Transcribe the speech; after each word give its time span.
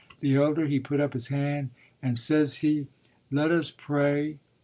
The 0.19 0.33
elder 0.35 0.65
he 0.65 0.79
put 0.79 0.99
up 0.99 1.13
his 1.13 1.27
hand 1.27 1.69
and 2.01 2.17
says 2.17 2.61
he, 2.65 2.87
'Let 3.29 3.51
us 3.51 3.69
pray!' 3.69 4.39